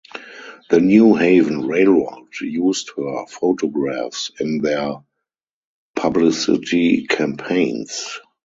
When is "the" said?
0.71-0.79